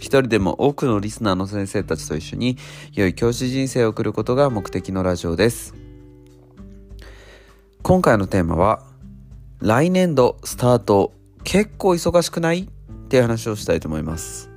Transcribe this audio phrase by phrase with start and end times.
[0.00, 2.56] 一人でも多くのリスナーの先生たちと一緒に
[2.94, 5.74] 良い教師人生を送ることが目的のラジオです。
[7.82, 8.82] 今回のテーマは
[9.60, 11.12] 来年度スタート
[11.44, 12.62] 結構忙しくない？
[12.62, 12.66] っ
[13.08, 14.50] ていう話をしたいと思います。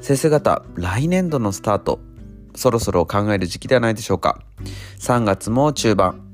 [0.00, 1.98] 先生方、来年度のスタート
[2.54, 4.40] そろそろ考える時期ではないでしょうか
[5.00, 6.32] ？3月も中盤、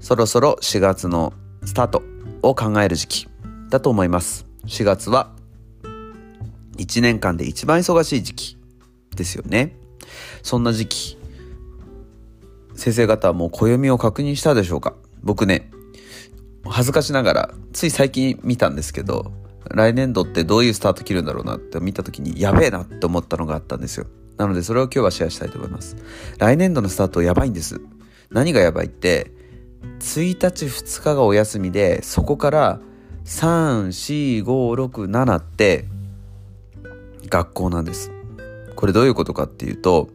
[0.00, 1.32] そろそろ4月の
[1.64, 2.02] スタート
[2.42, 3.28] を考える時期
[3.70, 4.44] だと思います。
[4.66, 5.32] 4月は
[6.76, 8.56] 1年間で一番忙しい時期
[9.14, 9.76] ですよね。
[10.42, 11.18] そんな時期、
[12.74, 14.94] 先生方はもう暦を確認したでしょうか？
[15.22, 15.70] 僕ね、
[16.64, 19.32] 恥ずかしながら、つい最近見たんですけど、
[19.70, 24.06] 来年度ってどういうスタート切るんだろうなって見た時に、やべえなって思ったのがあったんですよ。
[24.36, 25.96] なのでそれを今日はシェアしたいと思います。
[26.38, 27.80] 来年度のスタートやばいんです。
[28.30, 29.30] 何がやばいって、
[30.00, 32.80] 1日2日がお休みで、そこから
[33.24, 35.86] 3、4、5、6、7って
[37.32, 38.12] 学校なんです。
[38.76, 40.10] これどういうことかっていうと、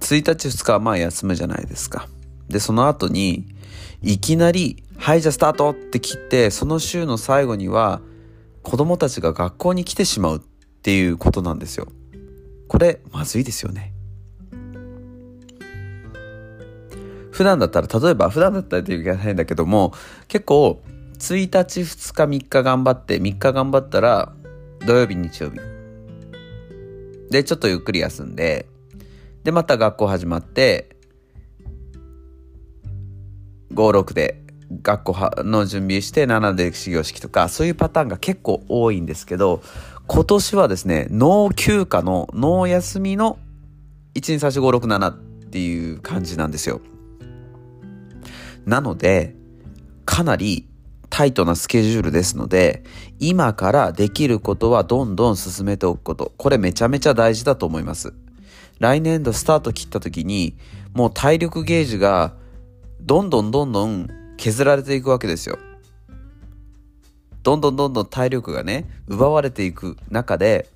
[0.00, 2.08] 1日2日はまあ休むじゃないですか。
[2.48, 3.46] で、その後に、
[4.00, 8.00] いきなり、はい、じゃあスタートって切って、その週の最後には、
[8.62, 10.40] 子供たちが学校に来てしまうっ
[10.82, 11.88] ていうことなんですよ。
[12.68, 13.92] これ、まずいですよね。
[17.32, 19.92] 普段だったら、例えば普段だったらっていうか変だけども、
[20.28, 20.82] 結構、
[21.18, 24.32] 1日、2日、3日頑張って、3日頑張ったら、
[24.86, 25.60] 土曜日、日曜日、
[27.32, 28.66] で、ちょっとゆっくり休んで、
[29.42, 30.96] で、また学校始まって、
[33.72, 34.44] 5、6で
[34.82, 39.62] 学校の準備して、7で始業式とか、そういうパターンが結構多いんですけど、
[40.06, 43.38] 今年はですね、脳休暇の、脳休みの
[44.14, 45.14] 1、2、3、4、5、6、7っ
[45.50, 46.82] ていう感じなんですよ。
[48.66, 49.34] なので、
[50.04, 50.68] かなり
[51.12, 52.82] タイトなスケジュールですので、
[53.20, 56.32] 今からできることはどんどん進めておくこと。
[56.38, 58.14] これめちゃめちゃ大事だと思います。
[58.78, 60.56] 来年度スタート切った時に、
[60.94, 62.32] もう体力ゲージが
[63.02, 64.08] どんどんどんどん
[64.38, 65.58] 削られていくわけですよ。
[67.42, 70.70] どんどんどんどん体力がね、奪われていく中で、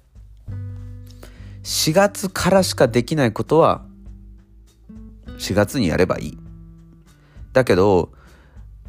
[1.63, 3.87] 4月からしかできないことは、
[5.39, 6.39] 4月にやればいい。
[7.55, 8.13] だけど、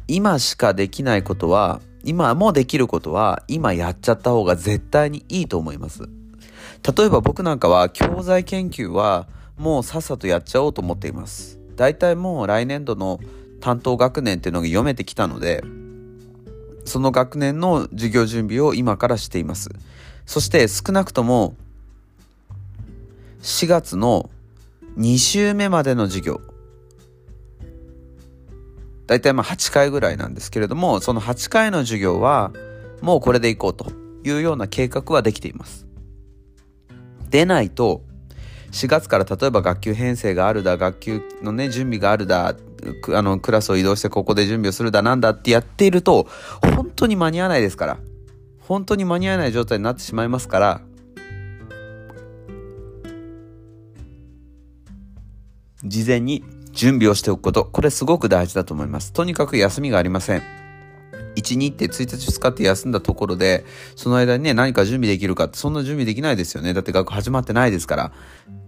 [0.08, 6.08] 今しかできないことは、今もできることは、今やっちゃった方が絶対にいいと思います。
[6.96, 9.26] 例えば僕なんかは教材研究は
[9.56, 11.58] もうさっさとやっちゃおうと思っています。
[11.76, 13.20] 大体もう来年度の
[13.60, 15.62] 担当学年っていうのが読めてきたので、
[16.84, 19.68] その学年の授業準備を今からしています。
[20.24, 21.54] そして少なくとも
[23.42, 24.30] 4月の
[24.96, 26.40] 2週目までの授業
[29.08, 32.52] 大体まあ8回ぐらいなんですけれども、その8回の授業は、
[33.00, 33.90] もうこれでいこうと
[34.22, 35.86] いうような計画はできています。
[37.30, 38.02] でないと、
[38.70, 42.54] 4月から例えば学級編成があるだ、学級のね、準備があるだ、
[43.14, 46.28] あの、クラスを移動してここで準備をするだなんだってやっていると、
[46.76, 47.98] 本当に間に合わないですから。
[48.60, 50.80] 本当に間に合わない状態になってしまいますから、
[55.82, 56.44] 事前に
[56.78, 59.12] 準備をしておくこと、これすごく大事だと思います。
[59.12, 60.42] とにかく休みがありません。
[61.34, 63.64] 1、2って1日2日って休んだところで、
[63.96, 66.74] その間にね、何か準備できるかって、そんな準備できないですよね。
[66.74, 68.12] だって学校始まってないですから。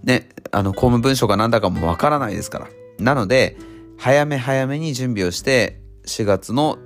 [0.03, 2.69] ね、あの、公務文書が何だかもわからないですから。
[2.99, 3.57] なので、
[3.97, 6.79] 早め早めに準備をして、4月の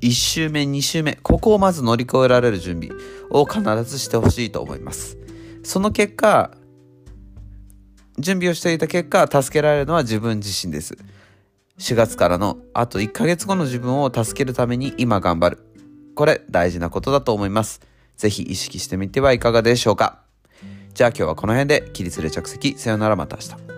[0.00, 2.90] 1週目、2週目、ここをまず乗り越えられる準備
[3.30, 5.16] を必ずしてほしいと思います。
[5.62, 6.57] その結果、
[8.18, 10.96] 準備をしていた結果、助けられるのは自分自身です。
[11.78, 15.64] 4月からのあと1ヶ月後の自分を助けるために今頑張る。
[16.14, 17.80] これ大事なことだと思います。
[18.16, 20.20] ぜひ意識してみてはいかがでしょうか。
[20.92, 22.76] じゃあ今日はこの辺で起立で着席。
[22.76, 23.77] さよならまた明日。